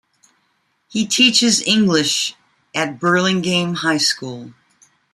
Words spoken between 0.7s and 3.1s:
He teaches English at